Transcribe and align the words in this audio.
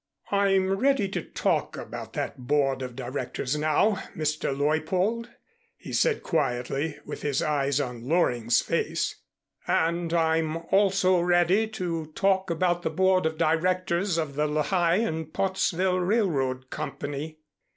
"I'm 0.31 0.71
ready 0.77 1.07
to 1.09 1.21
talk 1.21 1.77
about 1.77 2.13
that 2.13 2.35
Board 2.47 2.81
of 2.81 2.95
Directors 2.95 3.55
now, 3.55 3.97
Mr. 4.15 4.51
Leuppold," 4.51 5.29
he 5.77 5.93
said 5.93 6.23
quietly, 6.23 6.97
with 7.05 7.21
his 7.21 7.43
eyes 7.43 7.79
on 7.79 8.07
Loring's 8.09 8.61
face, 8.61 9.17
"and 9.67 10.11
I'm 10.11 10.57
also 10.71 11.19
ready 11.21 11.67
to 11.67 12.07
talk 12.15 12.49
about 12.49 12.81
the 12.81 12.89
Board 12.89 13.27
of 13.27 13.37
Directors 13.37 14.17
of 14.17 14.33
the 14.33 14.47
Lehigh 14.47 14.95
and 14.95 15.31
Pottsville 15.31 15.99
Railroad 15.99 16.71
Company." 16.71 17.37